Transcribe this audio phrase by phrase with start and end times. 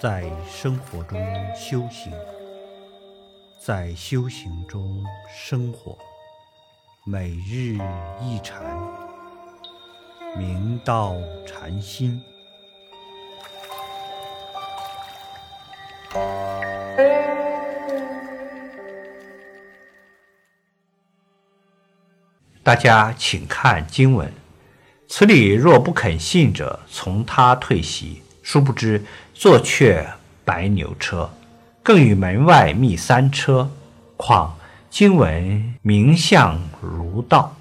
[0.00, 1.20] 在生活中
[1.54, 2.10] 修行，
[3.60, 5.98] 在修行中生活，
[7.04, 7.76] 每日
[8.18, 8.64] 一禅，
[10.38, 11.16] 明道
[11.46, 12.18] 禅心。
[22.62, 24.32] 大家请看经文：
[25.06, 28.22] 此理若不肯信者，从他退席。
[28.42, 29.04] 殊不知，
[29.40, 30.06] 坐却
[30.44, 31.30] 白牛车，
[31.82, 33.70] 更与门外觅三车。
[34.18, 34.54] 况
[34.90, 37.56] 经闻名相如道，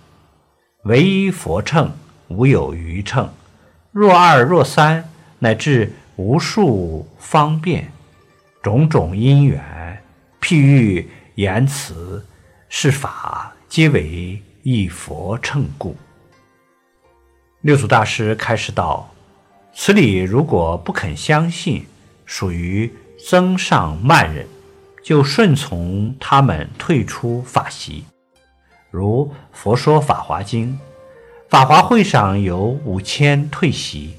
[0.84, 1.90] 唯一佛乘，
[2.28, 3.30] 无有余乘。
[3.94, 7.90] 若二若三，乃至无数方便，
[8.62, 10.04] 种种因缘，
[10.42, 12.26] 譬喻言辞，
[12.68, 15.96] 是法皆为一佛乘故。
[17.62, 19.10] 六祖大师开始道。
[19.74, 21.86] 此理如果不肯相信，
[22.26, 22.94] 属于
[23.30, 24.46] 增上慢人，
[25.02, 28.04] 就顺从他们退出法席。
[28.92, 30.74] 如《佛说法华经》，
[31.50, 34.16] 法华会上有五千退席，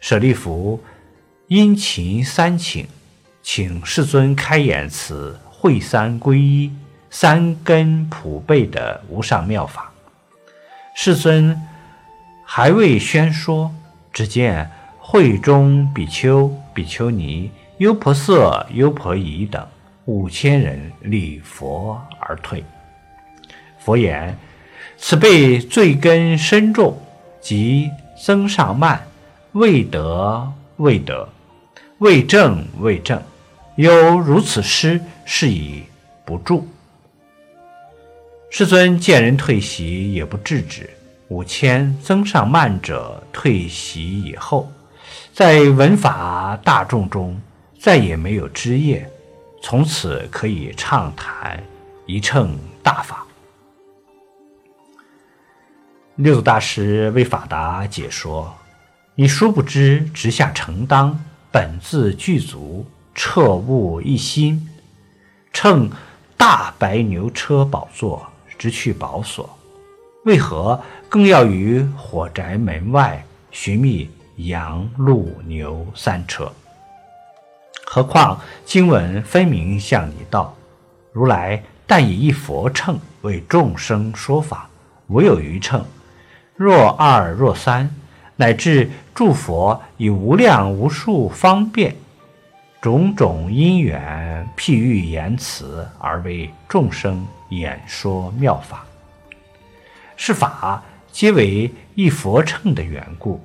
[0.00, 0.82] 舍利弗
[1.48, 2.86] 殷勤三请，
[3.42, 6.70] 请世尊开演此会三归一、
[7.08, 9.90] 三根普被的无上妙法。
[10.94, 11.58] 世尊
[12.44, 13.74] 还未宣说。
[14.14, 18.32] 只见会中比丘、比丘尼、优婆塞、
[18.72, 19.66] 优婆夷等
[20.04, 22.64] 五千人礼佛而退。
[23.78, 24.38] 佛言
[24.96, 26.96] ：“此辈罪根深重，
[27.40, 27.90] 即
[28.24, 29.04] 增上慢，
[29.52, 31.28] 未得未得，
[31.98, 33.20] 未正未正，
[33.74, 35.82] 有如此失，是以
[36.24, 36.68] 不住。”
[38.48, 40.88] 世尊见人退席，也不制止。
[41.34, 44.70] 五千增上慢者退席以后，
[45.32, 47.36] 在文法大众中
[47.76, 49.10] 再也没有枝叶，
[49.60, 51.60] 从此可以畅谈
[52.06, 53.26] 一乘大法。
[56.14, 58.54] 六祖大师为法达解说
[59.16, 61.18] ：“你殊不知，直下承当，
[61.50, 64.68] 本自具足，彻悟一心，
[65.52, 65.90] 乘
[66.36, 68.24] 大白牛车宝座，
[68.56, 69.50] 直去宝所。”
[70.24, 70.80] 为何
[71.10, 76.50] 更要于火宅门外寻觅羊、鹿、牛三车？
[77.84, 80.56] 何况经文分明向你道：
[81.12, 84.66] 如来但以一佛乘为众生说法，
[85.08, 85.84] 无有余乘。
[86.56, 87.90] 若二若三，
[88.36, 91.94] 乃至诸佛以无量无数方便
[92.80, 98.86] 种种因缘譬喻言辞，而为众生演说妙法。
[100.26, 103.38] 是法皆为一佛乘的缘故，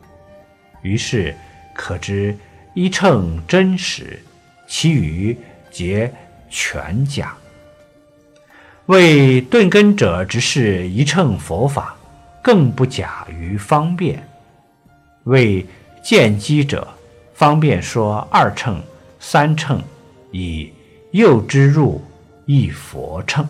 [0.82, 1.36] 于是
[1.76, 2.34] 可知
[2.74, 4.18] 一乘真实，
[4.66, 5.38] 其余
[5.70, 6.10] 皆
[6.50, 7.36] 全假。
[8.86, 11.98] 为顿根者，只是一乘佛法，
[12.42, 14.16] 更不假于方便；
[15.26, 15.66] 为
[16.02, 16.88] 见机者，
[17.34, 18.82] 方便说二乘、
[19.20, 19.84] 三乘，
[20.32, 20.72] 以
[21.12, 22.02] 诱之入
[22.46, 23.46] 一佛乘。